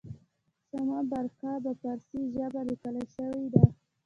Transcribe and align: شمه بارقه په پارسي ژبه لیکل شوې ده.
شمه 0.67 0.99
بارقه 1.09 1.51
په 1.63 1.71
پارسي 1.81 2.21
ژبه 2.33 2.61
لیکل 2.69 2.97
شوې 3.15 3.45
ده. 3.53 3.63